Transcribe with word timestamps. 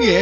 புதியகம் 0.00 0.16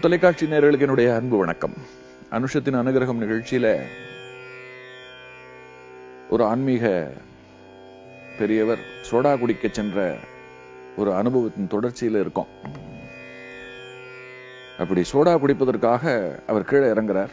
தொலைக்காட்சி 0.00 0.46
நேயர்களுக்கு 0.46 0.78
என்னுடைய 0.78 1.14
அன்பு 1.14 1.36
வணக்கம். 1.36 1.74
அனுஷத்தின் 2.30 2.52
அனுகிரகம் 2.52 3.20
நிகழ்ச்சியில 3.20 3.82
ஒரு 6.30 6.44
ஆன்மீக 6.44 7.12
பெரியவர் 8.38 8.78
சோடா 9.10 9.38
குடிக்க 9.38 9.68
சென்ற 9.68 10.16
ஒரு 10.96 11.14
அனுபவத்தின் 11.14 11.70
தொடர்ச்சியில 11.70 12.02
இருக்கோம். 12.02 12.48
அப்படி 14.78 15.04
சோடா 15.12 15.14
குடிப்பதற்காக 15.14 16.34
அவர் 16.46 16.64
கீழே 16.64 16.84
இறங்குறார். 16.84 17.30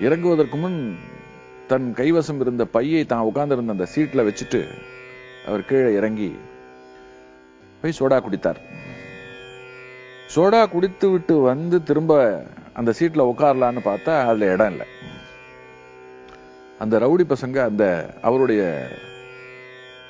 இறங்குவதற்கு 0.00 0.50
முன் 0.50 0.98
தன் 1.70 1.88
கைவசம் 1.96 2.40
இருந்த 2.44 2.64
பையை 2.76 3.02
தான் 3.10 3.26
உட்கார்ந்திருந்த 3.28 3.74
அந்த 3.76 3.86
சீட்ல 3.94 4.20
வச்சுட்டு 4.28 4.60
அவர் 5.46 5.68
கீழே 5.68 5.90
இறங்கி 5.98 6.30
போய் 7.82 7.98
சோடா 7.98 8.16
குடித்தார். 8.24 8.60
சோடா 10.34 10.60
குடித்து 10.72 11.06
விட்டு 11.10 11.34
வந்து 11.50 11.76
திரும்ப 11.82 12.18
அந்த 12.78 12.90
சீட்ல 12.98 13.22
உட்காரலான்னு 13.32 13.80
பார்த்தா 13.86 14.12
அதுல 14.26 14.50
இடம் 14.54 14.70
இல்லை. 14.72 14.86
அந்த 16.82 16.98
ரவுடி 17.04 17.24
பசங்க 17.32 17.58
அந்த 17.70 17.84
அவருடைய 18.28 18.62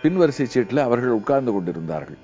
பின்வரிசை 0.03 0.47
சீட்டில் 0.55 0.87
அவர்கள் 0.87 1.19
உட்கார்ந்து 1.20 1.53
கொண்டிருந்தார்கள். 1.53 2.20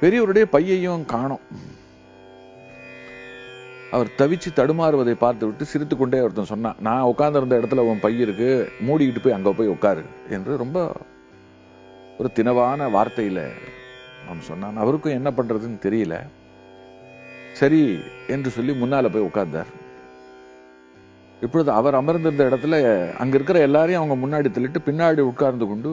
பெரியவருடைய 0.00 0.46
பையையும் 0.56 1.04
காணும். 1.14 1.44
அவர் 3.90 4.08
தவிச்சு 4.18 4.50
தடுமாறுவதை 4.54 5.12
பார்த்து 5.12 5.46
விட்டு 5.46 5.64
சிரித்துக் 5.64 5.98
கொண்டே 5.98 6.20
ஒருத்தன் 6.20 6.52
சொன்னான் 6.52 6.76
நான் 6.80 7.00
உட்கார்ந்திருந்த 7.00 7.58
இடத்துல 7.58 7.78
உன் 7.78 8.00
பை 8.00 8.20
இருக்கு 8.20 8.68
மூடிக்கிட்டு 8.86 9.22
போய் 9.22 9.32
அங்க 9.32 9.52
போய் 9.52 9.68
உட்காரு 9.68 10.02
என்று 10.28 10.56
ரொம்ப 10.56 10.92
ஒரு 12.18 12.30
தினவான 12.34 12.86
வார்த்தையில 12.96 13.40
அவன் 14.24 14.40
சொன்னான். 14.40 14.76
அவருக்கும் 14.76 15.12
என்ன 15.12 15.30
பண்றதுன்னு 15.30 15.78
தெரியல. 15.86 16.16
சரி 17.52 17.98
என்று 18.28 18.50
சொல்லி 18.50 18.72
முன்னால 18.72 19.12
போய் 19.12 19.28
உட்கார்ந்தார். 19.28 19.70
இப்பொழுது 21.42 21.70
அவர் 21.72 21.94
அமர்ந்திருந்த 21.94 22.44
இடத்துல 22.44 22.74
அங்க 23.16 23.34
இருக்கிற 23.34 23.58
எல்லாரையும் 23.58 24.02
அவங்க 24.02 24.16
முன்னாடி 24.22 24.48
தள்ளிட்டு 24.48 24.80
பின்னாடி 24.86 25.20
உட்கார்ந்து 25.20 25.66
கொண்டு 25.66 25.90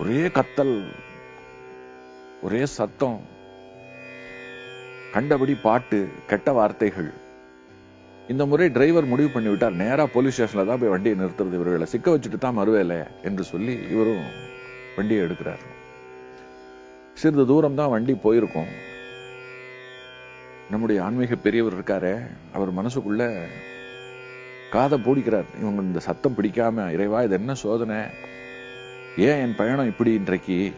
ஒரே 0.00 0.22
கத்தல் 0.26 0.76
ஒரே 2.42 2.66
சத்தம் 2.66 3.18
கண்டபடி 5.12 5.54
பாட்டு 5.54 5.98
கெட்ட 6.30 6.52
வார்த்தைகள். 6.52 7.10
இந்த 8.32 8.46
முறை 8.46 8.68
டிரைவர் 8.68 9.10
முடிவு 9.12 9.30
பண்ணிவிட்டார். 9.34 9.78
நேரா 9.82 10.06
போலீஸ் 10.06 10.36
ஸ்டேஷன்ல 10.36 10.64
தான் 10.66 10.80
போய் 10.80 10.94
வண்டியை 10.94 11.14
நிறுத்துறது. 11.20 11.58
இவர்களை 11.58 11.86
சிக்க 11.86 12.10
வச்சுட்டு 12.14 12.38
தான் 12.38 12.58
மறுவேலை 12.58 12.98
என்று 13.22 13.44
சொல்லி 13.44 13.74
இவரும் 13.94 14.26
வண்டியை 14.96 15.22
எடுக்கிறார். 15.26 15.62
சிறிது 17.20 17.46
தூரம் 17.46 17.78
தான் 17.80 17.92
வண்டி 17.94 18.14
போயிருக்கும். 18.14 18.70
நம்முடைய 20.70 20.98
ஆன்மீக 21.04 21.36
பெரியவர் 21.46 21.76
இருக்காரே 21.78 22.14
அவர் 22.56 22.76
மனசுக்குள்ள 22.78 23.22
காதை 24.74 24.98
பூடிக்கிறார். 25.06 25.48
இவங்க 25.60 25.80
இந்த 25.82 26.00
சத்தம் 26.08 26.36
பிடிக்காம 26.38 26.92
இறைவா 26.96 27.22
இது 27.22 27.34
என்ன 27.34 27.54
சோதனை? 27.54 28.00
ஏன் 29.16 29.40
என் 29.44 29.58
பயணம் 29.60 29.90
இப்படி 29.92 30.12
இன்றைக்கு? 30.12 30.72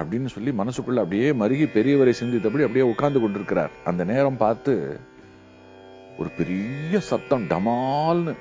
அப்படின்னு 0.00 0.28
சொல்லி 0.34 0.50
மனசுக்குள்ள 0.60 1.02
அப்படியே 1.04 1.28
மருகி 1.42 1.66
பெரியவரை 1.76 2.12
சிந்தித்தபடி 2.20 2.66
அப்படியே 2.66 2.86
உட்கார்ந்து 2.92 3.22
கொண்டிருக்கிறார். 3.22 3.72
அந்த 3.90 4.02
நேரம் 4.12 4.40
பார்த்து 4.44 4.74
ஒரு 6.20 6.30
பெரிய 6.38 7.00
சத்தம் 7.10 7.44
டமால்னு. 7.52 8.34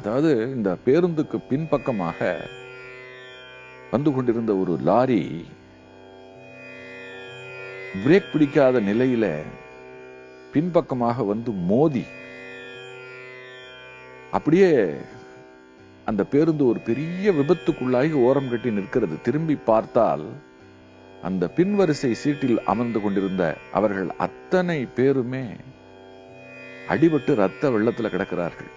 அதாவது 0.00 0.30
இந்த 0.56 0.70
பேருந்துக்கு 0.86 1.38
பின்பக்கமாக 1.50 2.20
வந்து 3.92 4.10
கொண்டிருந்த 4.14 4.52
ஒரு 4.62 4.74
லாரி 4.88 5.22
பிரேக் 8.04 8.30
பிடிக்காத 8.32 8.76
நிலையில 8.90 9.26
பின்பக்கமாக 10.52 11.24
வந்து 11.32 11.50
மோதி 11.70 12.04
அப்படியே 14.36 14.70
அந்த 16.10 16.22
பேருந்து 16.32 16.64
ஒரு 16.70 16.80
பெரிய 16.86 17.32
விபத்துக்குள்ளாகி 17.38 18.14
ஓரம் 18.28 18.48
கட்டி 18.52 18.70
நிற்கிறது. 18.76 19.16
திரும்பி 19.26 19.56
பார்த்தால் 19.68 20.24
அந்த 21.22 21.50
பின்வரிசை 21.56 22.12
சீட்டில் 22.12 22.60
அமர்ந்து 22.64 23.00
கொண்டிருந்த 23.00 23.56
அவர்கள் 23.72 24.10
அத்தனை 24.16 24.86
பேருமே 24.86 25.44
அடிபட்டு 26.88 27.34
ரத்த 27.34 27.70
வெள்ளத்துல 27.70 28.08
கிடக்கிறார்கள். 28.14 28.70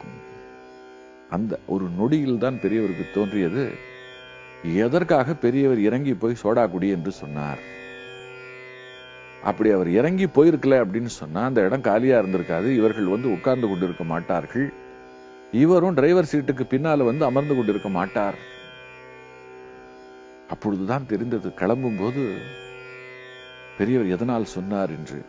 அந்த 1.30 1.60
ஒரு 1.66 1.86
நொடியில் 1.98 2.38
தான் 2.38 2.60
பெரியவருக்கு 2.64 3.06
தோன்றியது. 3.14 3.64
எதற்காக 4.76 5.36
பெரியவர் 5.36 5.80
இறங்கி 5.80 6.14
போய் 6.14 6.42
சோடா 6.44 6.70
குடி 6.70 6.88
என்று 6.88 7.12
சொன்னார்? 7.12 7.62
அப்படி 9.44 9.70
அவர் 9.70 9.90
இறங்கி 9.90 10.26
போயிருக்கல 10.26 10.78
அப்படின்னு 10.84 11.12
சொன்னா 11.22 11.42
அந்த 11.44 11.62
இடம் 11.62 11.82
காலியா 11.82 12.20
இருந்திருக்காது 12.20 12.70
இவர்கள் 12.72 13.06
வந்து 13.06 13.32
உட்கார்ந்து 13.32 13.68
கொண்டிருக்க 13.68 14.04
மாட்டார்கள். 14.04 14.68
இவரும் 15.52 15.94
டிரைவர் 15.94 16.32
சீட்டுக்கு 16.32 16.66
பின்னால 16.70 17.04
வந்து 17.04 17.26
அமர்ந்து 17.26 17.56
கொண்டிருக்க 17.56 17.90
மாட்டார். 17.90 18.38
அப்பொழுதுதான் 20.50 21.10
தெரிந்தது. 21.12 21.54
கிளம்பும் 21.54 22.00
போது 22.00 22.24
பெரியவர் 23.78 24.14
எதனால் 24.16 24.54
சொன்னார் 24.56 24.90
என்று. 24.90 25.20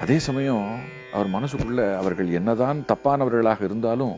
அதே 0.00 0.18
சமயம் 0.18 0.66
அவர் 1.12 1.34
மனசுக்குள்ள 1.36 1.80
அவர்கள் 1.96 2.28
என்னதான் 2.38 2.78
தப்பானவர்களாக 2.92 3.60
இருந்தாலும் 3.68 4.16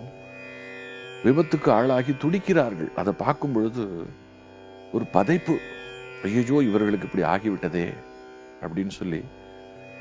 விபத்துக்கு 1.25 1.70
ஆளாகி 1.70 2.12
துடிக்கிறார்கள். 2.12 2.91
அதை 2.94 3.12
பார்க்கும் 3.25 3.53
பொழுது 3.53 3.84
ஒரு 4.93 5.04
பதைப்பு 5.12 5.54
ஐயோ 6.25 6.59
இவர்களுக்கு 6.69 7.09
இப்படி 7.09 7.25
ஆகிவிட்டதே 7.34 7.87
அப்படின்னு 8.64 8.94
சொல்லி. 9.00 9.20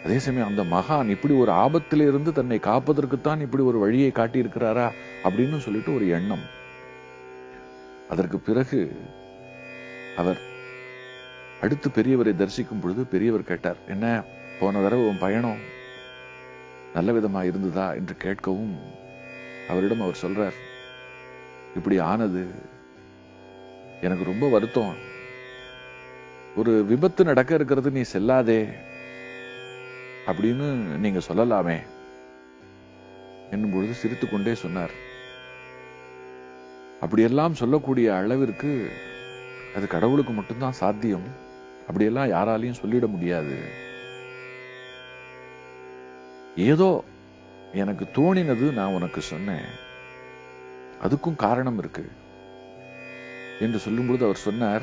அதே 0.05 0.17
சமயம் 0.25 0.47
அந்த 0.47 0.63
மகான் 0.75 1.09
இப்படி 1.09 1.33
ஒரு 1.33 1.51
ஆபத்திலிருந்து 1.51 2.31
தன்னை 2.31 2.57
காப்பதற்குத்தான் 2.59 3.43
இப்படி 3.45 3.63
ஒரு 3.63 3.79
வழியை 3.79 4.11
காட்டியிருக்கிறாரா 4.15 4.87
அப்படின்னு 5.23 5.57
சொல்லிட்டு 5.57 5.95
ஒரு 5.95 6.05
எண்ணம். 6.17 6.45
அதற்கு 8.09 8.39
பிறகு 8.39 8.79
அவர் 10.17 10.39
அடுத்து 11.61 11.89
பெரியவரை 11.89 12.35
தரிசிக்கும் 12.35 12.79
பொழுது 12.79 13.05
பெரியவர் 13.05 13.43
கேட்டார் 13.43 13.75
என்ன 13.87 14.23
போன 14.59 14.81
தடவை 14.81 15.05
உன் 15.05 15.19
பயணம் 15.19 15.59
நல்ல 16.93 17.11
விதமா 17.11 17.43
இருந்ததா? 17.43 17.93
என்று 17.93 18.15
கேட்கவும் 18.19 18.77
அவரிடம் 19.69 20.01
அவர் 20.01 20.17
சொல்றார் 20.21 20.53
இப்படி 21.75 21.99
ஆனது 21.99 22.45
எனக்கு 24.01 24.23
ரொம்ப 24.23 24.49
வருத்தம். 24.49 24.95
ஒரு 26.55 26.85
விபத்து 26.85 27.23
நடக்க 27.23 27.55
இருக்கிறது 27.55 27.91
நீ 27.91 28.01
செல்லாதே 28.01 28.73
அப்படின்னு 30.25 30.73
நீங்க 30.97 31.19
சொல்லலாமே 31.19 31.81
என்னும் 33.51 33.71
பொழுது 33.71 33.93
சிரித்துக் 33.93 34.31
கொண்டே 34.31 34.55
சொன்னார். 34.55 34.91
அப்படியெல்லாம் 37.01 37.53
சொல்லக்கூடிய 37.53 38.15
அளவிற்கு 38.15 38.91
அது 39.75 39.87
கடவுளுக்கு 39.87 40.33
மட்டும்தான் 40.33 40.71
சாத்தியம். 40.71 41.23
அப்படியெல்லாம் 41.87 42.31
யாராலையும் 42.31 42.75
சொல்லிட 42.85 43.07
முடியாது. 43.07 43.57
ஏதோ 46.57 47.03
எனக்கு 47.73 48.05
தோணினது 48.05 48.73
நான் 48.73 48.93
உனக்கு 48.93 49.21
சொன்னேன். 49.21 49.65
அதுக்கும் 51.01 51.35
காரணம் 51.35 51.77
இருக்கு. 51.77 52.11
என்று 53.59 53.79
சொல்லும்பொழுது 53.89 54.23
அவர் 54.23 54.35
சொன்னார் 54.35 54.81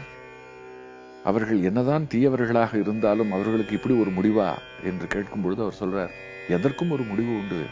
அவர்கள் 1.24 1.62
என்னதான் 1.62 2.06
தீயவர்களாக 2.14 2.80
இருந்தாலும் 2.80 3.32
அவர்களுக்கு 3.32 3.74
இப்படி 3.74 3.94
ஒரு 3.94 4.10
முடிவா? 4.10 4.54
என்று 4.84 5.06
கேட்கும் 5.06 5.42
பொழுது 5.42 5.62
அவர் 5.62 5.78
சொல்றார் 5.80 6.10
எதற்கும் 6.48 6.90
ஒரு 6.90 7.02
முடிவு 7.02 7.28
உண்டு. 7.28 7.62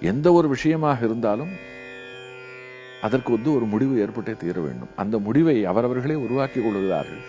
எந்த 0.00 0.32
ஒரு 0.32 0.48
விஷயமாக 0.48 1.04
இருந்தாலும் 1.04 1.72
அதற்கு 3.06 3.30
வந்து 3.36 3.50
ஒரு 3.56 3.66
முடிவு 3.72 3.94
ஏற்பட்டே 4.04 4.34
தீர 4.42 4.56
வேண்டும். 4.66 4.92
அந்த 5.02 5.16
முடிவை 5.26 5.56
அவரவர்களே 5.70 6.16
உருவாக்கி 6.26 6.60
கொள்கிறார்கள் 6.60 7.22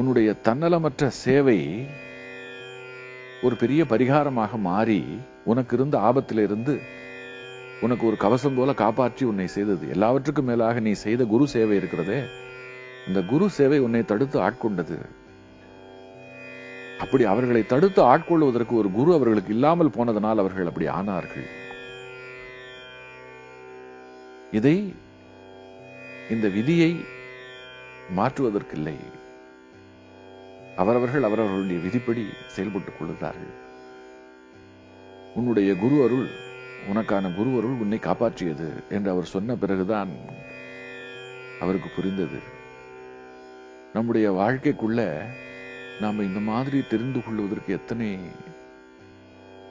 உன்னுடைய 0.00 0.30
தன்னலமற்ற 0.46 1.06
சேவை 1.24 1.58
ஒரு 3.46 3.54
பெரிய 3.62 3.80
பரிகாரமாக 3.92 4.58
மாறி 4.68 5.00
உனக்கு 5.50 5.72
இருந்த 5.78 5.96
ஆபத்திலிருந்து 6.08 6.74
உனக்கு 7.84 8.04
ஒரு 8.08 8.16
கவசம் 8.24 8.56
போல 8.58 8.70
காப்பாற்றி 8.82 9.24
உன்னை 9.30 9.46
செய்தது. 9.56 9.84
எல்லாவற்றுக்கும் 9.94 10.48
மேலாக 10.50 10.80
நீ 10.86 10.92
செய்த 11.04 11.22
குரு 11.32 11.44
சேவை 11.54 11.76
இருக்கிறதே. 11.80 12.18
இந்த 13.08 13.20
குரு 13.32 13.46
சேவை 13.58 13.78
உன்னை 13.86 14.02
தடுத்து 14.12 14.38
ஆட்கொண்டது. 14.46 14.96
அப்படி 17.04 17.24
அவர்களை 17.32 17.62
தடுத்து 17.72 18.02
ஆட்கொள்வதற்கு 18.12 18.74
ஒரு 18.80 18.90
குரு 18.98 19.10
அவர்களுக்கு 19.18 19.54
இல்லாமல் 19.56 19.94
போனதனால் 19.96 20.42
அவர்கள் 20.44 20.70
அப்படி 20.72 20.88
ஆனார்கள். 20.98 21.48
இதை 24.50 24.94
இந்த 26.30 26.48
விதியை 26.48 27.04
மாற்றுவதற்கில்லை. 28.16 28.96
அவரவர்கள் 30.76 31.22
அவரவர்களுடைய 31.22 31.82
விதிப்படி 31.82 32.26
செயல்பட்டுக் 32.56 32.98
கொள்கிறார்கள். 32.98 33.66
உன்னுடைய 35.34 35.74
குரு 35.74 36.04
அருள் 36.04 36.28
உனக்கான 36.92 37.34
குரு 37.36 37.58
அருள் 37.58 37.70
உன்னை 37.70 37.98
காப்பாற்றியது 37.98 38.88
என்று 38.88 39.10
அவர் 39.10 39.24
சொன்ன 39.24 39.54
பிறகுதான் 39.54 40.08
அவருக்கு 41.60 41.88
புரிந்தது. 41.96 42.38
நம்முடைய 43.92 44.32
வாழ்க்கைக்குள்ள 44.32 45.20
நாம 46.00 46.22
இந்த 46.22 46.40
மாதிரி 46.40 46.84
தெரிந்து 46.90 47.24
கொள்வதற்கு 47.24 47.72
எத்தனை 47.72 48.18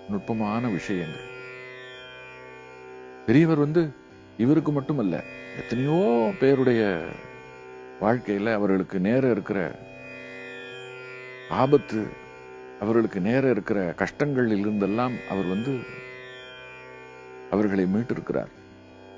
நுட்பமான 0.09 0.67
விஷயங்கள். 0.67 1.35
பெரியவர் 3.25 3.57
வந்து 3.57 4.05
இவருக்கு 4.37 4.71
மட்டுமல்ல 4.71 5.23
எத்தனையோ 5.57 6.33
பேருடைய 6.39 6.81
வாழ்க்கையில 8.01 8.53
அவர்களுக்கு 8.53 8.99
நேர 8.99 9.31
இருக்கிற 9.31 9.59
ஆபத்து 11.49 12.01
அவர்களுக்கு 12.81 13.19
நேர 13.19 13.49
இருக்கிற 13.49 13.93
கஷ்டங்களில் 13.95 14.65
இருந்தெல்லாம் 14.65 15.15
அவர் 15.29 15.45
வந்து 15.45 15.73
அவர்களை 17.51 17.85
மீட்டிருக்கிறார். 17.85 18.51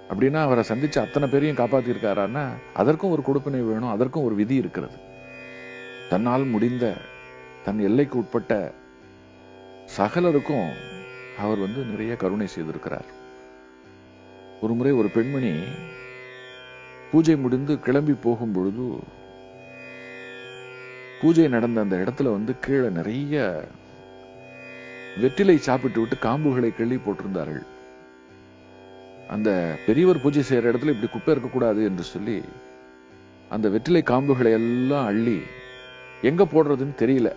அப்படின்னா 0.09 0.41
அவரை 0.41 0.63
சந்திச்ச 0.67 0.97
அத்தனை 0.99 1.29
பேரையும் 1.29 1.57
காப்பாத்திருக்காரான்னா 1.57 2.45
அதற்கும் 2.73 3.11
ஒரு 3.11 3.23
கொடுப்பினை 3.25 3.61
வேணும் 3.71 3.89
அதற்கும் 3.89 4.23
ஒரு 4.23 4.35
விதி 4.35 4.55
இருக்கிறது. 4.55 4.97
தன்னால் 6.09 6.45
முடிந்த 6.45 6.95
தன் 7.65 7.79
எல்லைக்கு 7.79 8.17
உட்பட்ட 8.17 8.53
சகலருக்கும் 9.97 10.67
அவர் 11.37 11.57
வந்து 11.57 11.81
நிறைய 11.83 12.15
கருணை 12.15 12.47
செய்திருக்கிறார். 12.55 13.09
ஒரு 14.63 14.73
முறை 14.77 14.91
ஒரு 14.99 15.09
பெண்மணி 15.15 15.51
பூஜை 17.11 17.35
முடிந்து 17.43 17.73
கிளம்பி 17.85 18.15
போகும் 18.25 18.53
பொழுது 18.55 18.85
பூஜை 21.21 21.45
நடந்த 21.53 21.83
அந்த 21.83 21.95
இடத்துல 22.03 22.31
வந்து 22.35 22.53
கீழே 22.65 22.89
நிறைய 22.97 23.43
வெற்றிலை 25.21 25.57
சாப்பிட்டு 25.67 25.99
விட்டு 26.01 26.15
காம்புகளை 26.25 26.69
கிள்ளி 26.75 26.97
போட்டிருந்தார்கள். 27.05 27.65
அந்த 29.33 29.49
பெரியவர் 29.85 30.21
பூஜை 30.23 30.43
செய்யற 30.49 30.69
இடத்துல 30.71 30.93
இப்படி 30.93 31.09
குப்பை 31.11 31.33
இருக்கக்கூடாது 31.33 31.81
என்று 31.89 32.05
சொல்லி 32.13 32.37
அந்த 33.55 33.67
வெற்றிலை 33.75 34.03
காம்புகளை 34.11 34.51
எல்லாம் 34.59 35.07
அள்ளி 35.11 35.37
எங்க 36.29 36.43
போடுறதுன்னு 36.43 36.95
தெரியல. 37.03 37.29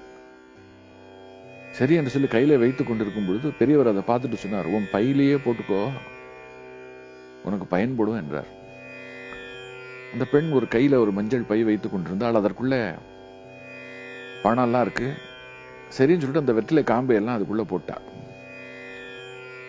சரி 1.79 1.95
என்று 1.99 2.15
சொல்லி 2.15 2.29
கையில 2.33 2.59
வைத்துக் 2.63 2.89
கொண்டிருக்கும் 2.89 3.29
பொழுது 3.29 3.51
பெரியவர் 3.61 3.93
அதை 3.93 4.03
பார்த்துட்டு 4.11 4.45
சொன்னார் 4.45 4.75
உன் 4.77 4.93
பையிலேயே 4.93 5.37
போட்டுக்கோ. 5.45 5.83
உனக்கு 7.45 7.67
பயன்படும் 7.67 8.17
என்றார். 8.17 8.51
அந்த 10.13 10.25
பெண் 10.25 10.51
ஒரு 10.51 10.69
கையில் 10.69 10.95
ஒரு 10.95 11.13
மஞ்சள் 11.13 11.49
பை 11.51 11.65
வைத்துக் 11.65 11.93
கொண்டிருந்தால் 11.93 12.35
அதற்குள்ள 12.35 12.95
பணம்லாம் 14.43 14.81
இருக்கு. 14.81 15.13
சரின்னு 15.89 16.23
சொல்லிட்டு 16.23 16.39
அந்த 16.39 16.53
வெற்றிலை 16.53 16.85
காம்பை 16.85 17.17
எல்லாம் 17.17 17.37
அதுக்குள்ள 17.37 17.63
போட்டா. 17.63 18.01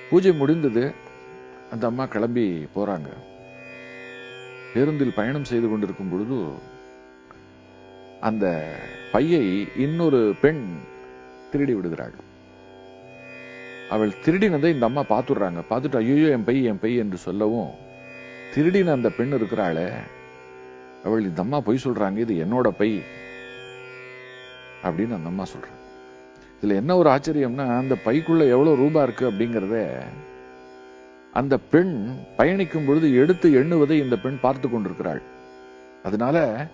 பூஜை 0.10 0.34
முடிந்தது 0.34 0.94
அந்த 1.72 1.88
அம்மா 1.88 2.06
கிளம்பி 2.06 2.68
போறாங்க. 2.76 3.10
பேருந்தில் 4.74 5.14
பயணம் 5.14 5.44
செய்து 5.44 5.70
கொண்டிருக்கும் 5.70 6.10
பொழுது 6.10 6.38
அந்த 8.22 8.76
பையை 9.12 9.68
இன்னொரு 9.78 10.36
பெண் 10.42 10.76
திருடி 11.52 11.74
விடுகிறாள். 11.74 12.14
அவள் 13.90 14.12
திருடினதை 14.26 14.70
இந்த 14.74 14.86
அம்மா 14.86 15.02
பார்த்துடுறாங்க. 15.10 15.62
பார்த்துட்டு 15.70 15.98
ஐயோ 15.98 16.30
என் 16.30 16.44
பை 16.44 16.64
என் 16.64 16.80
பை 16.80 16.96
என்று 16.96 17.18
சொல்லவும் 17.18 17.72
திருடின 18.56 18.92
அந்த 18.92 19.10
பெண் 19.10 19.36
இருக்கிறாளே 19.38 19.88
அவள் 21.06 21.22
இந்த 21.22 21.42
அம்மா 21.42 21.60
பொய் 21.62 21.84
சொல்றாங்க 21.86 22.18
இது 22.18 22.34
என்னோட 22.46 22.68
பை 22.70 23.02
அப்படின்னு 24.84 25.18
அந்த 25.18 25.30
அம்மா 25.32 25.44
சொல்றாங்க. 25.44 25.80
இதுல 26.60 26.76
என்ன 26.76 26.96
ஒரு 26.96 27.10
ஆச்சரியம்னா 27.10 27.66
அந்த 27.78 27.96
பைக்குள்ள 28.06 28.44
எவ்வளவு 28.48 28.76
ரூபா 28.76 29.04
இருக்கு 29.04 29.32
அப்படிங்கறத 29.32 29.78
அந்த 31.34 31.58
பெண் 31.58 31.94
பயணிக்கும் 32.38 32.86
பொழுது 32.86 33.08
எடுத்து 33.16 33.50
எண்ணுவதை 33.62 33.92
இந்த 33.92 34.16
பெண் 34.16 34.40
பார்த்து 34.42 34.70
கொண்டிருக்கிறாள். 34.70 35.22
அதனால 36.04 36.68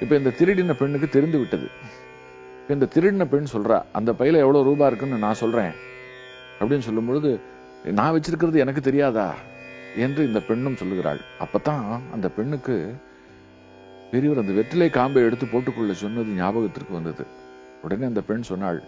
இப்ப 0.00 0.16
இந்த 0.16 0.32
திருடின 0.38 0.72
பெண்ணுக்கு 0.72 1.08
தெரிந்து 1.08 1.38
விட்டது. 1.38 1.68
இப்ப 2.60 2.74
இந்த 2.74 2.88
திருடின 2.94 3.24
பெண் 3.24 3.52
சொல்றா 3.52 3.82
அந்த 3.92 4.12
பையில 4.12 4.42
எவ்வளவு 4.44 4.64
ரூபா 4.64 4.86
இருக்குன்னு 4.86 5.18
நான் 5.18 5.34
சொல்றேன். 5.34 5.72
அப்படின்னு 6.62 6.86
சொல்லும் 6.88 7.06
பொழுது 7.06 7.30
நான் 7.84 8.14
வச்சிருக்கிறது 8.14 8.64
எனக்கு 8.64 8.80
தெரியாதா? 8.80 9.34
என்று 9.96 10.26
இந்த 10.26 10.40
பெண்ணும் 10.40 10.76
சொல்லுகிறாள். 10.76 11.20
அப்பதான் 11.44 11.86
அந்த 12.12 12.28
பெண்ணுக்கு 12.28 12.76
பெரியவர் 14.10 14.40
அந்த 14.42 14.52
வெற்றிலை 14.52 14.90
காம்பை 14.90 15.22
எடுத்து 15.22 15.46
போட்டுக்கொள்ள 15.46 15.92
சொன்னது 15.92 16.30
ஞாபகத்திற்கு 16.32 16.92
வந்தது. 16.92 17.24
உடனே 17.82 18.04
அந்த 18.04 18.20
பெண் 18.20 18.42
சொன்னாள் 18.42 18.80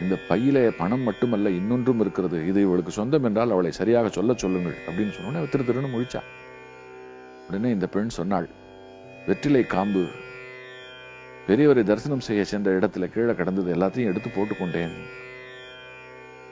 இந்த 0.00 0.14
பையில 0.28 0.58
பணம் 0.78 1.00
மட்டுமல்ல 1.00 1.50
இன்னொன்றும் 1.50 2.00
இருக்கிறது. 2.00 2.38
இது 2.48 2.60
இவளுக்கு 2.62 2.90
சொந்தம் 2.90 3.24
என்றால் 3.24 3.50
அவளை 3.50 3.72
சரியாக 3.72 4.08
சொல்ல 4.08 4.34
சொல்லுங்கள் 4.34 4.78
அப்படின்னு 4.86 5.12
சொன்னோடனே 5.16 5.48
திரு 5.48 5.64
திருன்னு 5.64 5.92
முழிச்சா. 5.94 6.22
உடனே 7.48 7.70
இந்த 7.70 7.86
பெண் 7.86 8.08
சொன்னாள் 8.08 8.48
வெற்றிலை 9.26 9.62
காம்பு 9.64 10.04
பெரியவரை 11.46 11.82
தரிசனம் 11.82 12.26
செய்ய 12.28 12.44
சென்ற 12.44 12.78
இடத்துல 12.78 13.06
கீழே 13.14 13.34
கிடந்தது 13.34 13.74
எல்லாத்தையும் 13.74 14.10
எடுத்து 14.12 14.30
போட்டுக்கொண்டேன். 14.30 14.94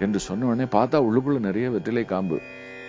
என்று 0.02 0.20
சொன்ன 0.20 0.46
உடனே 0.46 0.62
பார்த்தா 0.62 1.00
உள்ளுக்குள்ள 1.00 1.38
நிறைய 1.38 1.70
வெற்றிலை 1.70 2.04
காம்பு. 2.04 2.40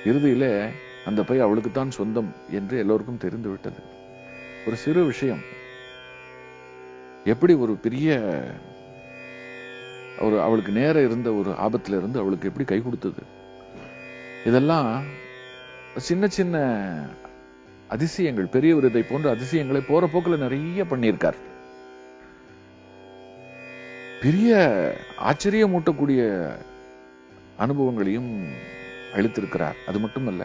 இறுதியில 0.04 0.70
அந்த 1.06 1.24
பை 1.24 1.40
அவளுக்குத்தான் 1.40 1.92
சொந்தம் 1.92 2.34
என்று 2.52 2.78
எல்லோருக்கும் 2.78 3.18
தெரிந்து 3.18 3.50
விட்டது. 3.50 3.80
ஒரு 4.68 4.76
சிறு 4.76 5.04
விஷயம். 5.04 5.42
எப்படி 7.24 7.54
ஒரு 7.54 7.74
பெரிய 7.76 8.20
ஒரு 10.20 10.42
அவளுக்கு 10.42 10.72
நேர 10.72 11.04
இருந்த 11.04 11.32
ஒரு 11.32 11.52
ஆபத்துல 11.52 11.98
இருந்து 11.98 12.20
அவளுக்கு 12.20 12.48
எப்படி 12.48 12.66
கை 12.66 12.82
கொடுத்தது? 12.82 13.24
இதெல்லாம் 14.46 15.04
சின்ன 15.98 16.28
சின்ன 16.28 16.58
அதிசயங்கள் 17.88 18.46
பெரியவர் 18.46 18.86
இதை 18.86 19.04
போன்ற 19.04 19.30
அதிசயங்களை 19.30 19.82
போற 19.82 20.10
போக்குல 20.14 20.38
நிறைய 20.38 20.84
பண்ணியிருக்கார். 20.84 21.40
பெரிய 24.22 24.52
ஆச்சரியமூட்டக்கூடிய 25.24 26.52
அனுபவங்களையும் 27.64 28.32
அளித்திருக்கிறார். 29.14 29.80
அது 29.88 30.00
மட்டுமல்ல 30.00 30.44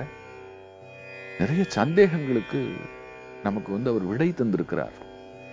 நிறைய 1.38 1.62
சந்தேகங்களுக்கு 1.74 2.60
நமக்கு 3.42 3.72
வந்து 3.72 3.90
அவர் 3.90 4.02
விடை 4.02 4.28
தந்திருக்கிறார். 4.36 4.96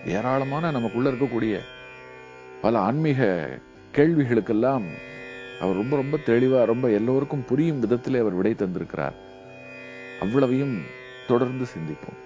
ஏராளமான 0.05 0.71
நமக்குள்ள 0.71 1.09
இருக்கக்கூடிய 1.09 1.55
பல 2.61 2.79
ஆன்மீக 2.79 3.19
கேள்விகளுக்கெல்லாம் 3.95 4.85
அவர் 5.61 5.79
ரொம்ப 5.81 5.95
ரொம்ப 5.95 6.17
தெளிவா 6.25 6.59
ரொம்ப 6.65 6.85
எல்லோருக்கும் 6.89 7.45
புரியும் 7.45 7.81
விதத்திலே 7.81 8.19
அவர் 8.19 8.39
விடை 8.39 8.53
தந்திருக்கிறார். 8.57 9.17
அவ்வளவையும் 10.19 10.75
தொடர்ந்து 11.27 11.65
சிந்திப்போம். 11.73 12.19